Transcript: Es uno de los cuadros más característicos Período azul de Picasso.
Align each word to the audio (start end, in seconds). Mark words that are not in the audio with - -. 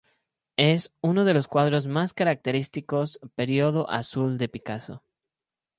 Es 0.57 0.91
uno 1.01 1.25
de 1.25 1.35
los 1.35 1.47
cuadros 1.47 1.85
más 1.85 2.15
característicos 2.15 3.19
Período 3.35 3.87
azul 3.87 4.39
de 4.39 4.49
Picasso. 4.49 5.03